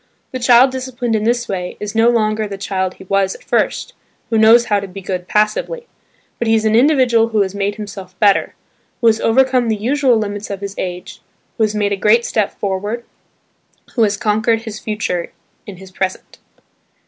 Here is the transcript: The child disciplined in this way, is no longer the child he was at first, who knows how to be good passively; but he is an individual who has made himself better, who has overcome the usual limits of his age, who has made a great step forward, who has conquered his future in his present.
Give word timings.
The 0.31 0.39
child 0.39 0.71
disciplined 0.71 1.15
in 1.15 1.25
this 1.25 1.47
way, 1.47 1.77
is 1.79 1.93
no 1.93 2.09
longer 2.09 2.47
the 2.47 2.57
child 2.57 2.95
he 2.95 3.03
was 3.03 3.35
at 3.35 3.43
first, 3.43 3.93
who 4.31 4.37
knows 4.39 4.65
how 4.65 4.79
to 4.79 4.87
be 4.87 4.99
good 4.99 5.27
passively; 5.27 5.85
but 6.39 6.47
he 6.47 6.55
is 6.55 6.65
an 6.65 6.75
individual 6.75 7.27
who 7.27 7.41
has 7.43 7.53
made 7.53 7.75
himself 7.75 8.17
better, 8.19 8.55
who 8.99 9.05
has 9.05 9.21
overcome 9.21 9.69
the 9.69 9.75
usual 9.75 10.17
limits 10.17 10.49
of 10.49 10.61
his 10.61 10.73
age, 10.79 11.21
who 11.57 11.63
has 11.65 11.75
made 11.75 11.91
a 11.93 11.97
great 11.97 12.25
step 12.25 12.51
forward, 12.53 13.05
who 13.93 14.01
has 14.01 14.17
conquered 14.17 14.63
his 14.63 14.79
future 14.79 15.33
in 15.67 15.77
his 15.77 15.91
present. 15.91 16.39